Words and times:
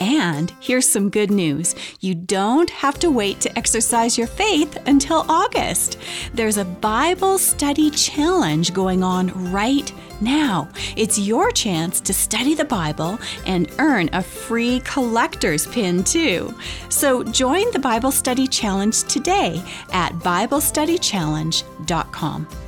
And 0.00 0.52
here's 0.60 0.88
some 0.88 1.10
good 1.10 1.30
news 1.30 1.74
you 2.00 2.14
don't 2.14 2.70
have 2.70 2.98
to 3.00 3.10
wait 3.10 3.40
to 3.40 3.58
exercise 3.58 4.16
your 4.18 4.26
faith 4.26 4.78
until 4.86 5.24
August. 5.28 5.98
There's 6.32 6.56
a 6.56 6.64
Bible 6.64 7.38
study 7.38 7.90
challenge 7.90 8.74
going 8.74 9.02
on 9.02 9.52
right 9.52 9.92
now. 10.20 10.68
It's 10.96 11.18
your 11.18 11.50
chance 11.50 12.00
to 12.02 12.12
study 12.12 12.54
the 12.54 12.64
Bible 12.64 13.18
and 13.46 13.68
earn 13.78 14.10
a 14.12 14.22
free 14.22 14.78
collector's 14.80 15.66
pin, 15.66 16.04
too. 16.04 16.54
So 16.88 17.24
join 17.24 17.70
the 17.72 17.78
Bible 17.78 18.10
Study 18.10 18.46
Challenge 18.46 19.02
today 19.04 19.62
at 19.92 20.12
BibleStudyChallenge.com. 20.14 22.63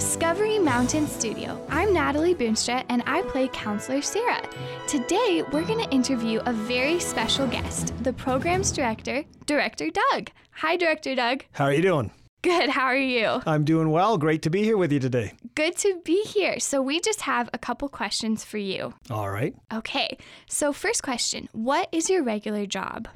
Discovery 0.00 0.58
Mountain 0.58 1.06
studio. 1.06 1.62
I'm 1.68 1.92
Natalie 1.92 2.34
Boonstra 2.34 2.86
and 2.88 3.02
I 3.06 3.20
play 3.20 3.48
Counselor 3.48 4.00
Sarah. 4.00 4.40
Today, 4.88 5.44
we're 5.52 5.66
going 5.66 5.84
to 5.84 5.90
interview 5.94 6.40
a 6.46 6.54
very 6.54 6.98
special 6.98 7.46
guest, 7.46 7.92
the 8.02 8.14
program's 8.14 8.72
director, 8.72 9.24
Director 9.44 9.90
Doug. 9.90 10.30
Hi, 10.52 10.78
Director 10.78 11.14
Doug. 11.14 11.44
How 11.52 11.66
are 11.66 11.74
you 11.74 11.82
doing? 11.82 12.10
Good, 12.40 12.70
how 12.70 12.86
are 12.86 12.96
you? 12.96 13.42
I'm 13.44 13.66
doing 13.66 13.90
well. 13.90 14.16
Great 14.16 14.40
to 14.44 14.48
be 14.48 14.64
here 14.64 14.78
with 14.78 14.90
you 14.90 15.00
today. 15.00 15.34
Good 15.54 15.76
to 15.76 16.00
be 16.02 16.22
here. 16.22 16.58
So, 16.60 16.80
we 16.80 16.98
just 17.00 17.20
have 17.20 17.50
a 17.52 17.58
couple 17.58 17.90
questions 17.90 18.42
for 18.42 18.56
you. 18.56 18.94
All 19.10 19.28
right. 19.30 19.54
Okay, 19.70 20.16
so 20.48 20.72
first 20.72 21.02
question 21.02 21.50
What 21.52 21.90
is 21.92 22.08
your 22.08 22.22
regular 22.22 22.64
job? 22.64 23.06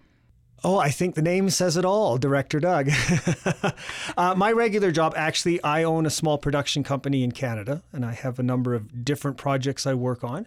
Oh, 0.63 0.79
I 0.79 0.91
think 0.91 1.15
the 1.15 1.23
name 1.23 1.51
says 1.51 1.77
it 1.77 1.85
all, 1.85 2.17
Director 2.17 2.59
Doug. 2.61 2.91
uh, 4.17 4.35
my 4.35 4.53
regular 4.53 4.91
job, 4.91 5.13
actually, 5.17 5.63
I 5.63 5.83
own 5.83 6.07
a 6.07 6.11
small 6.11 6.39
production 6.39 6.83
company 6.83 7.23
in 7.23 7.33
Canada, 7.33 7.83
and 7.93 8.05
I 8.05 8.13
have 8.13 8.39
a 8.39 8.43
number 8.43 8.75
of 8.75 9.05
different 9.05 9.37
projects 9.37 9.87
I 9.87 9.95
work 9.95 10.25
on, 10.25 10.47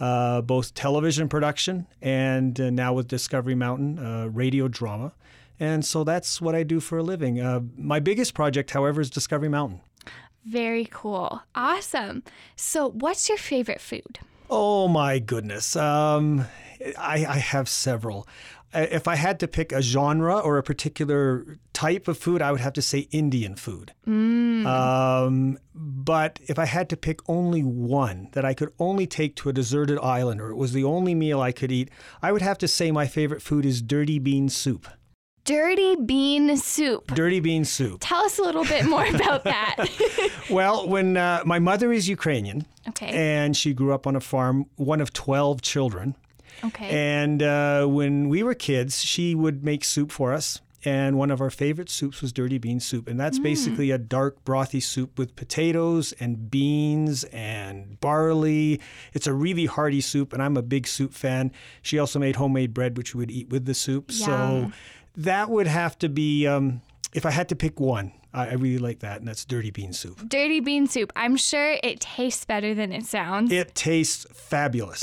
uh, 0.00 0.42
both 0.42 0.74
television 0.74 1.28
production 1.28 1.86
and 2.02 2.60
uh, 2.60 2.70
now 2.70 2.92
with 2.92 3.08
Discovery 3.08 3.54
Mountain, 3.54 3.98
uh, 3.98 4.28
radio 4.30 4.68
drama. 4.68 5.12
And 5.60 5.84
so 5.84 6.04
that's 6.04 6.40
what 6.40 6.54
I 6.54 6.62
do 6.62 6.80
for 6.80 6.98
a 6.98 7.02
living. 7.02 7.40
Uh, 7.40 7.60
my 7.76 8.00
biggest 8.00 8.34
project, 8.34 8.72
however, 8.72 9.00
is 9.00 9.08
Discovery 9.08 9.48
Mountain. 9.48 9.80
Very 10.44 10.86
cool. 10.90 11.42
Awesome. 11.54 12.22
So, 12.54 12.90
what's 12.90 13.28
your 13.28 13.38
favorite 13.38 13.80
food? 13.80 14.18
Oh 14.50 14.88
my 14.88 15.18
goodness. 15.18 15.74
Um, 15.74 16.44
I, 16.98 17.24
I 17.26 17.38
have 17.38 17.68
several. 17.68 18.28
Uh, 18.74 18.86
If 18.90 19.06
I 19.08 19.14
had 19.16 19.38
to 19.40 19.48
pick 19.48 19.72
a 19.72 19.80
genre 19.80 20.38
or 20.38 20.58
a 20.58 20.62
particular 20.62 21.58
type 21.72 22.08
of 22.08 22.18
food, 22.18 22.42
I 22.42 22.50
would 22.52 22.60
have 22.60 22.72
to 22.74 22.82
say 22.82 23.00
Indian 23.10 23.54
food. 23.56 23.92
Um, 24.06 25.58
but 25.74 26.38
if 26.42 26.58
I 26.58 26.64
had 26.64 26.88
to 26.90 26.96
pick 26.96 27.20
only 27.28 27.62
one 27.62 28.28
that 28.32 28.44
I 28.44 28.54
could 28.54 28.72
only 28.78 29.06
take 29.06 29.36
to 29.36 29.48
a 29.48 29.52
deserted 29.52 29.98
island 30.00 30.40
or 30.40 30.50
it 30.50 30.56
was 30.56 30.72
the 30.72 30.84
only 30.84 31.14
meal 31.14 31.40
I 31.40 31.52
could 31.52 31.72
eat, 31.72 31.90
I 32.22 32.32
would 32.32 32.42
have 32.42 32.58
to 32.58 32.68
say 32.68 32.90
my 32.90 33.06
favorite 33.06 33.42
food 33.42 33.64
is 33.66 33.82
dirty 33.82 34.18
bean 34.18 34.48
soup. 34.48 34.86
Dirty 35.44 35.94
bean 35.96 36.56
soup. 36.56 37.08
Dirty 37.08 37.38
bean 37.40 37.66
soup. 37.66 37.98
Tell 38.00 38.24
us 38.24 38.38
a 38.38 38.42
little 38.42 38.64
bit 38.64 38.86
more 38.86 39.06
about 39.06 39.44
that. 39.44 39.76
Well, 40.50 40.86
when 40.88 41.16
uh, 41.16 41.42
my 41.46 41.58
mother 41.58 41.90
is 41.90 42.06
Ukrainian 42.08 42.66
okay. 42.90 43.06
and 43.08 43.56
she 43.56 43.72
grew 43.72 43.94
up 43.94 44.06
on 44.06 44.14
a 44.14 44.20
farm, 44.20 44.66
one 44.76 45.00
of 45.00 45.12
12 45.12 45.62
children. 45.62 46.16
Okay. 46.62 46.90
And 46.90 47.42
uh, 47.42 47.86
when 47.86 48.28
we 48.28 48.42
were 48.42 48.54
kids, 48.54 49.02
she 49.02 49.34
would 49.34 49.64
make 49.64 49.84
soup 49.84 50.12
for 50.12 50.32
us. 50.32 50.60
And 50.86 51.16
one 51.16 51.30
of 51.30 51.40
our 51.40 51.48
favorite 51.48 51.88
soups 51.88 52.20
was 52.20 52.30
dirty 52.30 52.58
bean 52.58 52.78
soup. 52.78 53.08
And 53.08 53.18
that's 53.18 53.38
basically 53.38 53.90
a 53.90 53.96
dark, 53.96 54.44
brothy 54.44 54.82
soup 54.82 55.18
with 55.18 55.34
potatoes 55.34 56.12
and 56.20 56.50
beans 56.50 57.24
and 57.24 57.98
barley. 58.00 58.82
It's 59.14 59.26
a 59.26 59.32
really 59.32 59.64
hearty 59.64 60.02
soup, 60.02 60.34
and 60.34 60.42
I'm 60.42 60.58
a 60.58 60.62
big 60.62 60.86
soup 60.86 61.14
fan. 61.14 61.52
She 61.80 61.98
also 61.98 62.18
made 62.18 62.36
homemade 62.36 62.74
bread, 62.74 62.98
which 62.98 63.14
we 63.14 63.20
would 63.20 63.30
eat 63.30 63.48
with 63.48 63.64
the 63.64 63.72
soup. 63.72 64.12
So 64.12 64.72
that 65.16 65.48
would 65.48 65.66
have 65.68 65.98
to 66.00 66.10
be, 66.10 66.46
um, 66.46 66.82
if 67.14 67.24
I 67.24 67.30
had 67.30 67.48
to 67.50 67.56
pick 67.56 67.80
one, 67.80 68.12
I, 68.34 68.48
I 68.48 68.52
really 68.54 68.78
like 68.78 68.98
that, 68.98 69.20
and 69.20 69.28
that's 69.28 69.44
dirty 69.44 69.70
bean 69.70 69.92
soup. 69.92 70.28
Dirty 70.28 70.60
bean 70.60 70.86
soup. 70.86 71.12
I'm 71.16 71.36
sure 71.36 71.78
it 71.82 72.00
tastes 72.00 72.44
better 72.44 72.74
than 72.74 72.92
it 72.92 73.06
sounds. 73.06 73.52
It 73.52 73.74
tastes 73.74 74.26
fabulous. 74.32 75.02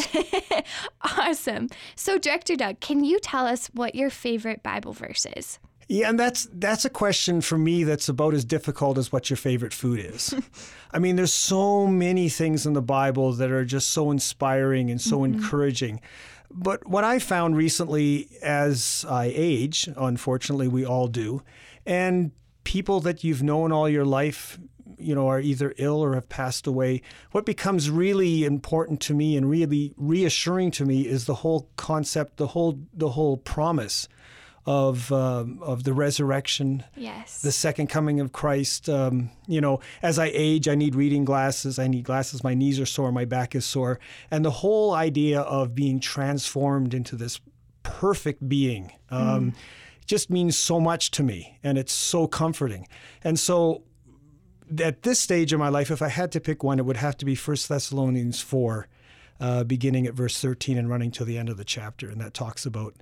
awesome. 1.17 1.69
So, 1.95 2.17
Director 2.17 2.55
Doug, 2.55 2.81
can 2.81 3.03
you 3.03 3.19
tell 3.19 3.47
us 3.47 3.67
what 3.73 3.95
your 3.95 4.09
favorite 4.09 4.61
Bible 4.61 4.93
verse 4.93 5.25
is? 5.37 5.57
Yeah, 5.87 6.09
and 6.09 6.19
that's 6.19 6.47
that's 6.53 6.85
a 6.85 6.89
question 6.89 7.41
for 7.41 7.57
me 7.57 7.83
that's 7.83 8.07
about 8.07 8.33
as 8.33 8.45
difficult 8.45 8.97
as 8.97 9.11
what 9.11 9.29
your 9.29 9.37
favorite 9.37 9.73
food 9.73 9.99
is. 9.99 10.33
I 10.91 10.99
mean, 10.99 11.15
there's 11.15 11.33
so 11.33 11.87
many 11.87 12.29
things 12.29 12.65
in 12.65 12.73
the 12.73 12.81
Bible 12.81 13.33
that 13.33 13.51
are 13.51 13.65
just 13.65 13.89
so 13.89 14.11
inspiring 14.11 14.89
and 14.89 15.01
so 15.01 15.19
mm-hmm. 15.19 15.33
encouraging. 15.33 16.01
But 16.49 16.87
what 16.87 17.03
I 17.03 17.19
found 17.19 17.55
recently 17.55 18.27
as 18.41 19.05
I 19.09 19.31
age, 19.35 19.89
unfortunately 19.97 20.67
we 20.67 20.85
all 20.85 21.07
do, 21.07 21.43
and 21.85 22.31
people 22.63 22.99
that 23.01 23.23
you've 23.23 23.41
known 23.43 23.71
all 23.71 23.89
your 23.89 24.05
life, 24.05 24.59
you 24.97 25.15
know, 25.15 25.27
are 25.27 25.39
either 25.39 25.73
ill 25.77 26.03
or 26.03 26.13
have 26.13 26.29
passed 26.29 26.67
away, 26.67 27.01
what 27.31 27.45
becomes 27.45 27.89
really 27.89 28.43
important 28.45 28.99
to 29.01 29.13
me 29.13 29.35
and 29.35 29.49
really 29.49 29.93
reassuring 29.97 30.69
to 30.71 30.85
me 30.85 31.01
is 31.07 31.25
the 31.25 31.35
whole 31.35 31.69
concept, 31.77 32.37
the 32.37 32.47
whole 32.47 32.79
the 32.93 33.09
whole 33.09 33.37
promise 33.37 34.07
of 34.67 35.11
um, 35.11 35.57
of 35.63 35.85
the 35.85 35.93
resurrection, 35.93 36.83
Yes. 36.95 37.41
the 37.41 37.51
second 37.51 37.87
coming 37.87 38.19
of 38.19 38.31
Christ. 38.31 38.87
Um, 38.89 39.31
you 39.47 39.59
know, 39.59 39.79
as 40.03 40.19
I 40.19 40.29
age, 40.33 40.67
I 40.67 40.75
need 40.75 40.93
reading 40.93 41.25
glasses. 41.25 41.79
I 41.79 41.87
need 41.87 42.03
glasses. 42.03 42.43
My 42.43 42.53
knees 42.53 42.79
are 42.79 42.85
sore. 42.85 43.11
My 43.11 43.25
back 43.25 43.55
is 43.55 43.65
sore. 43.65 43.99
And 44.29 44.45
the 44.45 44.51
whole 44.51 44.93
idea 44.93 45.41
of 45.41 45.73
being 45.73 45.99
transformed 45.99 46.93
into 46.93 47.15
this 47.15 47.41
perfect 47.81 48.47
being 48.47 48.91
um, 49.09 49.53
just 50.11 50.29
means 50.29 50.57
so 50.57 50.77
much 50.77 51.09
to 51.09 51.23
me, 51.23 51.57
and 51.63 51.77
it's 51.77 51.93
so 51.93 52.27
comforting. 52.27 52.85
And 53.23 53.39
so, 53.39 53.83
at 54.83 55.03
this 55.03 55.21
stage 55.21 55.53
of 55.53 55.59
my 55.59 55.69
life, 55.69 55.89
if 55.89 56.01
I 56.01 56.09
had 56.09 56.33
to 56.33 56.41
pick 56.41 56.65
one, 56.65 56.79
it 56.79 56.85
would 56.85 56.97
have 56.97 57.15
to 57.19 57.25
be 57.25 57.33
1 57.33 57.57
Thessalonians 57.69 58.41
4, 58.41 58.89
uh, 59.39 59.63
beginning 59.63 60.05
at 60.07 60.13
verse 60.13 60.37
13 60.41 60.77
and 60.77 60.89
running 60.89 61.11
to 61.11 61.23
the 61.23 61.37
end 61.37 61.47
of 61.47 61.55
the 61.55 61.63
chapter. 61.63 62.09
And 62.09 62.19
that 62.19 62.33
talks 62.33 62.65
about 62.65 62.93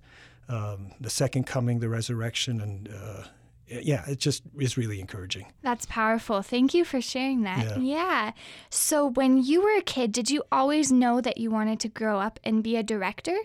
um, 0.49 0.91
the 1.01 1.09
second 1.09 1.47
coming, 1.47 1.79
the 1.79 1.89
resurrection, 1.89 2.61
and 2.61 2.89
uh, 2.89 3.23
yeah, 3.65 4.07
it 4.07 4.19
just 4.19 4.43
is 4.59 4.77
really 4.77 4.99
encouraging. 4.99 5.47
That's 5.63 5.87
powerful. 5.87 6.43
Thank 6.43 6.75
you 6.75 6.85
for 6.85 7.01
sharing 7.01 7.41
that. 7.41 7.79
Yeah. 7.79 7.79
yeah. 7.79 8.31
So, 8.69 9.09
when 9.09 9.41
you 9.43 9.63
were 9.63 9.75
a 9.75 9.81
kid, 9.81 10.11
did 10.11 10.29
you 10.29 10.43
always 10.51 10.91
know 10.91 11.21
that 11.21 11.39
you 11.39 11.49
wanted 11.49 11.79
to 11.79 11.89
grow 11.89 12.19
up 12.19 12.39
and 12.43 12.61
be 12.61 12.75
a 12.75 12.83
director? 12.83 13.37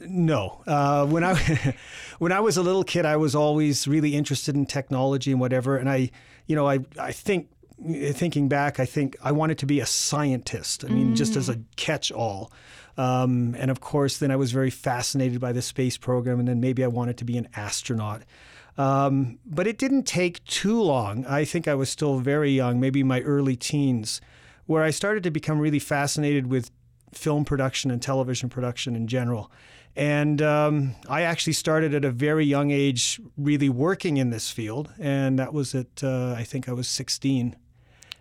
No, 0.00 0.62
uh, 0.66 1.06
when 1.06 1.24
I 1.24 1.34
when 2.18 2.32
I 2.32 2.40
was 2.40 2.56
a 2.56 2.62
little 2.62 2.84
kid, 2.84 3.06
I 3.06 3.16
was 3.16 3.34
always 3.34 3.88
really 3.88 4.14
interested 4.14 4.54
in 4.54 4.66
technology 4.66 5.30
and 5.30 5.40
whatever. 5.40 5.76
And 5.76 5.88
I, 5.88 6.10
you 6.46 6.56
know, 6.56 6.68
I 6.68 6.80
I 6.98 7.12
think 7.12 7.48
thinking 8.12 8.48
back, 8.48 8.78
I 8.78 8.84
think 8.84 9.16
I 9.22 9.32
wanted 9.32 9.58
to 9.58 9.66
be 9.66 9.80
a 9.80 9.86
scientist. 9.86 10.84
I 10.84 10.88
mean, 10.88 11.16
just 11.16 11.36
as 11.36 11.48
a 11.48 11.58
catch-all. 11.76 12.52
Um, 12.96 13.56
and 13.58 13.70
of 13.70 13.80
course, 13.80 14.18
then 14.18 14.30
I 14.30 14.36
was 14.36 14.52
very 14.52 14.70
fascinated 14.70 15.40
by 15.40 15.52
the 15.52 15.62
space 15.62 15.96
program, 15.96 16.38
and 16.38 16.46
then 16.46 16.60
maybe 16.60 16.84
I 16.84 16.86
wanted 16.86 17.18
to 17.18 17.24
be 17.24 17.36
an 17.36 17.48
astronaut. 17.56 18.22
Um, 18.78 19.38
but 19.44 19.66
it 19.66 19.78
didn't 19.78 20.04
take 20.04 20.44
too 20.44 20.80
long. 20.80 21.26
I 21.26 21.44
think 21.44 21.68
I 21.68 21.74
was 21.74 21.88
still 21.90 22.18
very 22.18 22.52
young, 22.52 22.80
maybe 22.80 23.02
my 23.02 23.20
early 23.22 23.56
teens, 23.56 24.20
where 24.66 24.82
I 24.82 24.90
started 24.90 25.22
to 25.24 25.30
become 25.30 25.58
really 25.58 25.78
fascinated 25.78 26.46
with 26.46 26.70
film 27.16 27.44
production 27.44 27.90
and 27.90 28.00
television 28.00 28.48
production 28.48 28.96
in 28.96 29.06
general. 29.06 29.50
And 29.96 30.42
um, 30.42 30.94
I 31.08 31.22
actually 31.22 31.52
started 31.52 31.94
at 31.94 32.04
a 32.04 32.10
very 32.10 32.44
young 32.44 32.70
age 32.70 33.20
really 33.36 33.68
working 33.68 34.16
in 34.16 34.30
this 34.30 34.50
field. 34.50 34.92
And 34.98 35.38
that 35.38 35.52
was 35.52 35.74
at, 35.74 36.02
uh, 36.02 36.34
I 36.36 36.42
think 36.42 36.68
I 36.68 36.72
was 36.72 36.88
16. 36.88 37.56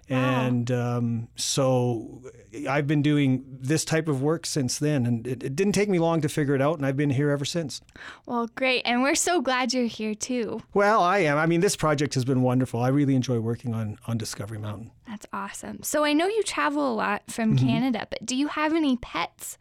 And 0.10 0.70
um, 0.70 1.28
so 1.36 2.22
I've 2.70 2.86
been 2.88 3.02
doing 3.02 3.44
this 3.48 3.84
type 3.86 4.08
of 4.08 4.22
work 4.22 4.46
since 4.46 4.78
then. 4.78 5.06
And 5.06 5.26
it, 5.26 5.44
it 5.44 5.56
didn't 5.56 5.74
take 5.74 5.90
me 5.90 5.98
long 5.98 6.22
to 6.22 6.30
figure 6.30 6.54
it 6.54 6.62
out. 6.62 6.78
And 6.78 6.86
I've 6.86 6.98
been 6.98 7.10
here 7.10 7.30
ever 7.30 7.46
since. 7.46 7.82
Well, 8.26 8.48
great. 8.56 8.82
And 8.86 9.02
we're 9.02 9.16
so 9.16 9.42
glad 9.42 9.74
you're 9.74 9.86
here 9.86 10.14
too. 10.14 10.62
Well, 10.74 11.02
I 11.02 11.20
am. 11.20 11.38
I 11.38 11.46
mean, 11.46 11.62
this 11.62 11.76
project 11.76 12.14
has 12.16 12.26
been 12.26 12.42
wonderful. 12.42 12.82
I 12.82 12.90
really 12.90 13.16
enjoy 13.16 13.40
working 13.40 13.74
on, 13.74 13.98
on 14.06 14.18
Discovery 14.18 14.60
Mountain. 14.60 14.92
That's 15.08 15.26
awesome. 15.34 15.82
So, 15.84 16.04
I 16.04 16.14
know 16.14 16.28
you 16.28 16.44
travel 16.44 16.92
a 16.92 16.94
lot 16.94 17.24
from 17.32 17.58
Canada, 17.58 18.06
but 18.10 18.26
do 18.26 18.36
you 18.36 18.48
have 18.48 18.74
any 18.74 18.98
pets? 18.98 19.58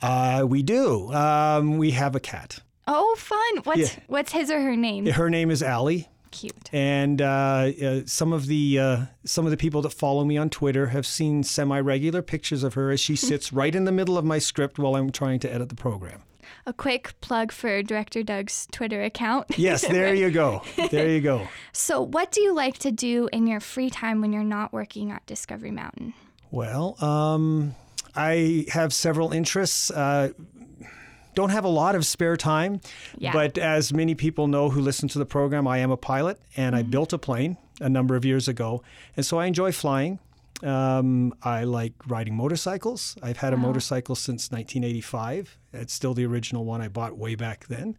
Uh, 0.00 0.44
we 0.46 0.62
do. 0.62 1.12
Um, 1.12 1.78
we 1.78 1.90
have 1.92 2.14
a 2.14 2.20
cat. 2.20 2.60
Oh, 2.86 3.14
fun. 3.18 3.64
What's 3.64 3.94
Yeah. 3.96 4.02
what's 4.06 4.32
his 4.32 4.50
or 4.50 4.60
her 4.60 4.76
name? 4.76 5.06
Her 5.06 5.28
name 5.28 5.50
is 5.50 5.62
Allie. 5.62 6.08
Cute. 6.38 6.70
And 6.72 7.20
uh, 7.20 7.72
uh, 7.82 8.00
some 8.06 8.32
of 8.32 8.46
the 8.46 8.78
uh, 8.78 8.98
some 9.24 9.44
of 9.44 9.50
the 9.50 9.56
people 9.56 9.82
that 9.82 9.92
follow 9.92 10.24
me 10.24 10.36
on 10.36 10.50
Twitter 10.50 10.86
have 10.88 11.06
seen 11.06 11.42
semi-regular 11.42 12.22
pictures 12.22 12.62
of 12.62 12.74
her 12.74 12.90
as 12.90 13.00
she 13.00 13.16
sits 13.28 13.52
right 13.52 13.74
in 13.74 13.84
the 13.84 13.92
middle 13.92 14.16
of 14.16 14.24
my 14.24 14.38
script 14.38 14.78
while 14.78 14.94
I'm 14.94 15.10
trying 15.10 15.40
to 15.40 15.52
edit 15.52 15.68
the 15.68 15.74
program. 15.74 16.22
A 16.64 16.72
quick 16.72 17.14
plug 17.20 17.50
for 17.50 17.82
Director 17.82 18.22
Doug's 18.22 18.68
Twitter 18.72 19.02
account. 19.02 19.46
Yes, 19.58 19.86
there 19.86 20.14
you 20.14 20.30
go. 20.30 20.62
There 20.90 21.08
you 21.08 21.20
go. 21.20 21.48
So, 21.72 22.00
what 22.02 22.30
do 22.30 22.40
you 22.40 22.54
like 22.54 22.78
to 22.78 22.90
do 22.92 23.28
in 23.32 23.46
your 23.46 23.60
free 23.60 23.90
time 23.90 24.20
when 24.20 24.32
you're 24.32 24.44
not 24.44 24.72
working 24.72 25.10
at 25.10 25.26
Discovery 25.26 25.70
Mountain? 25.70 26.14
Well, 26.50 26.96
um, 27.02 27.74
I 28.14 28.66
have 28.70 28.92
several 28.92 29.32
interests. 29.32 29.90
Uh, 29.90 30.30
don't 31.38 31.50
have 31.58 31.64
a 31.64 31.68
lot 31.82 31.94
of 31.94 32.04
spare 32.04 32.36
time, 32.36 32.80
Yeah. 33.18 33.32
but 33.32 33.58
as 33.58 33.92
many 33.92 34.14
people 34.14 34.46
know 34.48 34.70
who 34.70 34.80
listen 34.80 35.08
to 35.10 35.18
the 35.18 35.26
program, 35.26 35.66
I 35.68 35.78
am 35.78 35.90
a 35.92 35.96
pilot 35.96 36.36
and 36.56 36.74
I 36.74 36.82
built 36.82 37.12
a 37.12 37.18
plane 37.18 37.56
a 37.80 37.88
number 37.88 38.16
of 38.16 38.24
years 38.24 38.48
ago. 38.48 38.82
And 39.16 39.24
so 39.24 39.38
I 39.38 39.46
enjoy 39.46 39.70
flying. 39.72 40.18
Um, 40.64 41.32
I 41.42 41.62
like 41.62 41.92
riding 42.08 42.34
motorcycles. 42.34 43.16
I've 43.22 43.36
had 43.36 43.52
a 43.52 43.56
motorcycle 43.56 44.16
since 44.16 44.50
1985. 44.50 45.56
It's 45.72 45.92
still 45.92 46.14
the 46.14 46.26
original 46.26 46.64
one 46.64 46.80
I 46.82 46.88
bought 46.88 47.16
way 47.16 47.36
back 47.36 47.66
then. 47.68 47.96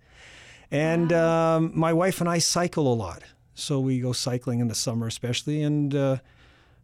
And 0.69 1.13
um, 1.13 1.71
my 1.73 1.93
wife 1.93 2.19
and 2.19 2.29
I 2.29 2.39
cycle 2.39 2.91
a 2.91 2.95
lot. 2.95 3.23
So 3.55 3.79
we 3.79 3.99
go 4.01 4.11
cycling 4.11 4.59
in 4.59 4.67
the 4.67 4.75
summer, 4.75 5.07
especially, 5.07 5.63
and 5.63 5.95
uh, 5.95 6.17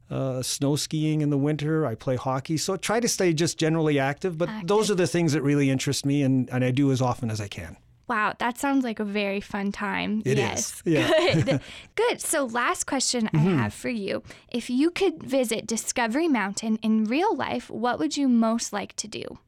uh, 0.09 0.41
snow 0.41 0.75
skiing 0.75 1.21
in 1.21 1.29
the 1.29 1.37
winter. 1.37 1.85
I 1.85 1.95
play 1.95 2.15
hockey. 2.15 2.57
So 2.57 2.73
I 2.73 2.77
try 2.77 2.99
to 2.99 3.07
stay 3.07 3.33
just 3.33 3.57
generally 3.57 3.97
active, 3.99 4.37
but 4.37 4.49
those 4.63 4.91
are 4.91 4.95
the 4.95 5.07
things 5.07 5.33
that 5.33 5.41
really 5.41 5.69
interest 5.69 6.05
me, 6.05 6.21
and, 6.23 6.49
and 6.51 6.63
I 6.63 6.71
do 6.71 6.91
as 6.91 7.01
often 7.01 7.29
as 7.31 7.41
I 7.41 7.47
can. 7.47 7.77
Wow, 8.07 8.33
that 8.37 8.59
sounds 8.59 8.83
like 8.83 8.99
a 8.99 9.03
very 9.03 9.41
fun 9.41 9.71
time. 9.71 10.21
It 10.25 10.37
is, 10.37 10.83
yes. 10.83 10.83
yeah. 10.85 11.07
Mm-hmm. 11.09 11.39
Good. 11.49 11.61
Good. 11.95 12.21
So, 12.21 12.45
last 12.45 12.85
question 12.85 13.27
I 13.33 13.37
have 13.39 13.73
for 13.73 13.89
you. 13.89 14.21
If 14.51 14.69
you 14.69 14.91
could 14.91 15.23
visit 15.23 15.65
Discovery 15.65 16.27
Mountain 16.27 16.77
in 16.83 17.05
real 17.05 17.35
life, 17.35 17.67
what 17.71 17.97
would 17.97 18.15
you 18.15 18.27
most 18.29 18.71
like 18.71 18.95
to 18.97 19.07
do? 19.07 19.39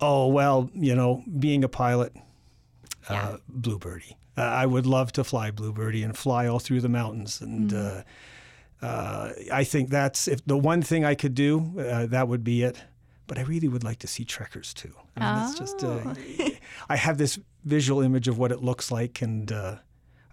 Oh, 0.00 0.26
well, 0.26 0.70
you 0.74 0.96
know, 0.96 1.22
being 1.38 1.62
a 1.62 1.68
pilot, 1.68 2.12
Yeah. 3.08 3.28
uh, 3.28 3.36
Bluebirdie. 3.48 4.16
Uh, 4.36 4.42
I 4.42 4.66
would 4.66 4.86
love 4.86 5.12
to 5.12 5.22
fly 5.22 5.52
Bluebirdie 5.52 6.04
and 6.04 6.16
fly 6.18 6.48
all 6.48 6.58
through 6.58 6.80
the 6.80 6.88
mountains. 6.88 7.40
And 7.40 7.72
uh, 7.72 8.02
uh, 8.82 9.30
I 9.52 9.64
think 9.64 9.90
that's 9.90 10.28
if 10.28 10.44
the 10.46 10.56
one 10.56 10.82
thing 10.82 11.04
I 11.04 11.14
could 11.14 11.34
do, 11.34 11.74
uh, 11.78 12.06
that 12.06 12.28
would 12.28 12.44
be 12.44 12.62
it. 12.62 12.80
But 13.26 13.38
I 13.38 13.42
really 13.42 13.68
would 13.68 13.84
like 13.84 13.98
to 13.98 14.06
see 14.06 14.24
trekkers 14.24 14.72
too. 14.72 14.92
I 15.16 15.20
mean, 15.20 15.44
that's 15.44 15.58
just, 15.58 15.84
uh, 15.84 16.14
I 16.88 16.96
have 16.96 17.18
this 17.18 17.38
visual 17.64 18.00
image 18.00 18.26
of 18.26 18.38
what 18.38 18.52
it 18.52 18.62
looks 18.62 18.90
like, 18.90 19.20
and 19.20 19.52
uh, 19.52 19.76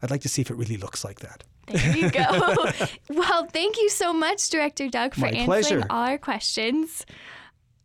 I'd 0.02 0.12
like 0.12 0.22
to 0.22 0.30
see 0.30 0.42
if 0.42 0.50
it 0.50 0.56
really 0.56 0.78
looks 0.78 1.04
like 1.04 1.20
that. 1.20 1.44
There 1.68 1.98
you 1.98 2.10
go. 2.10 2.24
well, 3.10 3.48
thank 3.48 3.78
you 3.78 3.90
so 3.90 4.14
much, 4.14 4.50
Director 4.50 4.88
Doug, 4.88 5.14
for 5.14 5.22
My 5.22 5.30
answering 5.30 5.46
pleasure. 5.46 5.84
all 5.90 6.08
our 6.08 6.18
questions. 6.18 7.06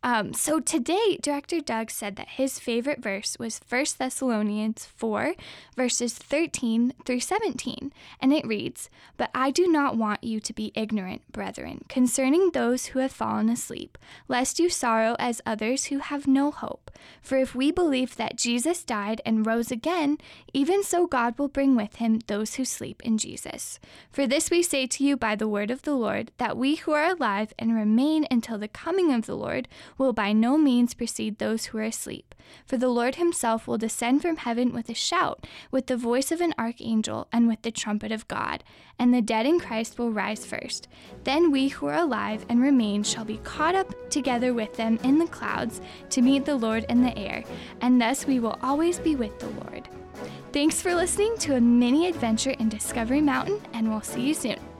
Um, 0.03 0.33
so 0.33 0.59
today, 0.59 1.19
Director 1.21 1.59
Doug 1.59 1.91
said 1.91 2.15
that 2.15 2.29
his 2.29 2.57
favorite 2.57 3.03
verse 3.03 3.37
was 3.37 3.61
1 3.69 3.85
Thessalonians 3.99 4.85
4, 4.85 5.35
verses 5.75 6.13
13 6.15 6.93
through 7.05 7.19
17. 7.19 7.93
And 8.19 8.33
it 8.33 8.47
reads, 8.47 8.89
But 9.17 9.29
I 9.35 9.51
do 9.51 9.67
not 9.67 9.97
want 9.97 10.23
you 10.23 10.39
to 10.39 10.53
be 10.53 10.71
ignorant, 10.73 11.31
brethren, 11.31 11.85
concerning 11.87 12.49
those 12.49 12.87
who 12.87 12.99
have 12.99 13.11
fallen 13.11 13.47
asleep, 13.47 13.95
lest 14.27 14.57
you 14.57 14.69
sorrow 14.69 15.15
as 15.19 15.39
others 15.45 15.85
who 15.85 15.99
have 15.99 16.25
no 16.25 16.49
hope. 16.49 16.89
For 17.21 17.37
if 17.37 17.53
we 17.53 17.71
believe 17.71 18.15
that 18.15 18.35
Jesus 18.35 18.83
died 18.83 19.21
and 19.23 19.45
rose 19.45 19.71
again, 19.71 20.17
even 20.51 20.83
so 20.83 21.05
God 21.05 21.37
will 21.37 21.47
bring 21.47 21.75
with 21.75 21.97
him 21.97 22.21
those 22.25 22.55
who 22.55 22.65
sleep 22.65 23.01
in 23.03 23.19
Jesus. 23.19 23.79
For 24.11 24.25
this 24.25 24.49
we 24.49 24.63
say 24.63 24.87
to 24.87 25.03
you 25.03 25.15
by 25.15 25.35
the 25.35 25.47
word 25.47 25.69
of 25.69 25.83
the 25.83 25.95
Lord, 25.95 26.31
that 26.37 26.57
we 26.57 26.75
who 26.75 26.91
are 26.91 27.11
alive 27.11 27.53
and 27.59 27.75
remain 27.75 28.25
until 28.31 28.57
the 28.57 28.67
coming 28.67 29.13
of 29.13 29.25
the 29.25 29.35
Lord 29.35 29.67
will 29.97 30.13
by 30.13 30.33
no 30.33 30.57
means 30.57 30.93
precede 30.93 31.37
those 31.37 31.65
who 31.65 31.77
are 31.77 31.83
asleep. 31.83 32.35
For 32.65 32.77
the 32.77 32.89
Lord 32.89 33.15
himself 33.15 33.67
will 33.67 33.77
descend 33.77 34.21
from 34.21 34.37
heaven 34.37 34.73
with 34.73 34.89
a 34.89 34.93
shout, 34.93 35.45
with 35.71 35.87
the 35.87 35.97
voice 35.97 36.31
of 36.31 36.41
an 36.41 36.53
archangel, 36.57 37.27
and 37.31 37.47
with 37.47 37.61
the 37.61 37.71
trumpet 37.71 38.11
of 38.11 38.27
God, 38.27 38.63
and 38.99 39.13
the 39.13 39.21
dead 39.21 39.45
in 39.45 39.59
Christ 39.59 39.97
will 39.97 40.11
rise 40.11 40.45
first. 40.45 40.87
Then 41.23 41.51
we 41.51 41.69
who 41.69 41.87
are 41.87 41.97
alive 41.97 42.45
and 42.49 42.61
remain 42.61 43.03
shall 43.03 43.25
be 43.25 43.37
caught 43.37 43.75
up 43.75 44.09
together 44.09 44.53
with 44.53 44.75
them 44.75 44.99
in 45.03 45.17
the 45.17 45.27
clouds 45.27 45.81
to 46.09 46.21
meet 46.21 46.45
the 46.45 46.55
Lord 46.55 46.85
in 46.89 47.01
the 47.01 47.17
air, 47.17 47.43
and 47.81 48.01
thus 48.01 48.25
we 48.25 48.39
will 48.39 48.59
always 48.61 48.99
be 48.99 49.15
with 49.15 49.39
the 49.39 49.49
Lord. 49.65 49.87
Thanks 50.51 50.81
for 50.81 50.93
listening 50.93 51.37
to 51.39 51.55
a 51.55 51.61
mini 51.61 52.07
adventure 52.07 52.51
in 52.51 52.69
Discovery 52.69 53.21
Mountain, 53.21 53.61
and 53.73 53.89
we'll 53.89 54.01
see 54.01 54.21
you 54.21 54.33
soon. 54.33 54.70